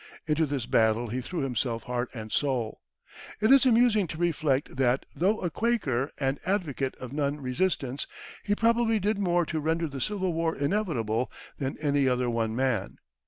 Into 0.25 0.47
this 0.47 0.65
battle 0.65 1.09
he 1.09 1.21
threw 1.21 1.41
himself 1.41 1.83
heart 1.83 2.09
and 2.11 2.31
soul. 2.31 2.81
It 3.39 3.51
is 3.51 3.67
amusing 3.67 4.07
to 4.07 4.17
reflect 4.17 4.75
that, 4.77 5.05
though 5.15 5.41
a 5.41 5.51
Quaker 5.51 6.09
and 6.17 6.39
advocate 6.43 6.95
of 6.95 7.13
non 7.13 7.39
resistance, 7.39 8.07
he 8.43 8.55
probably 8.55 8.99
did 8.99 9.19
more 9.19 9.45
to 9.45 9.59
render 9.59 9.87
the 9.87 10.01
Civil 10.01 10.33
War 10.33 10.55
inevitable 10.55 11.31
than 11.59 11.77
any 11.83 12.07
other 12.07 12.31
one 12.31 12.55
man. 12.55 12.97